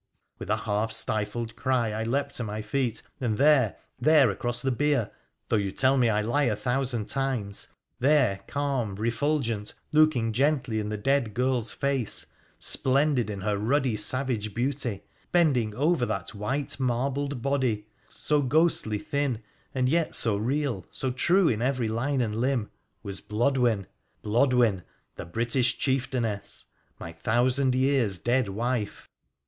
With 0.39 0.49
a 0.49 0.57
half 0.57 0.91
stifled 0.91 1.55
cry 1.55 1.91
I 1.91 2.01
leapt 2.03 2.35
to 2.37 2.43
my 2.43 2.63
feet, 2.63 3.03
and 3.19 3.37
there— 3.37 3.75
there 4.09 4.31
across 4.31 4.63
the 4.63 4.71
bier— 4.71 5.11
though 5.49 5.57
you 5.57 5.71
tell 5.71 5.95
me 5.95 6.09
I 6.09 6.23
lie 6.23 6.45
a 6.45 6.55
thousand 6.55 7.07
times— 7.07 7.67
there, 8.09 8.39
calm, 8.47 8.95
refulgent, 8.95 9.75
looking 9.91 10.33
gently 10.33 10.79
in 10.79 10.89
the 10.89 10.97
dead 10.97 11.35
girl's 11.35 11.71
face, 11.71 12.25
splendid 12.57 13.29
in 13.29 13.41
her 13.41 13.59
ruddy 13.59 13.95
savage 13.95 14.55
beauty, 14.55 15.03
bending 15.31 15.75
over 15.75 16.03
that 16.07 16.33
white 16.33 16.79
marbled 16.79 17.43
body, 17.43 17.85
so 18.09 18.41
ghostly 18.41 18.97
thin 18.97 19.43
and 19.71 19.87
yet 19.87 20.15
so 20.15 20.35
real, 20.35 20.83
so 20.89 21.11
true 21.11 21.47
in 21.47 21.61
every 21.61 21.87
line 21.87 22.21
and 22.21 22.37
limb, 22.37 22.71
was 23.03 23.21
Blodwen— 23.21 23.85
Blodwen, 24.23 24.81
the 25.13 25.27
British 25.27 25.77
chieftainess— 25.77 26.65
my 26.99 27.11
thousand 27.11 27.75
yeara 27.75 28.17
dead 28.23 28.47
wife. 28.49 29.07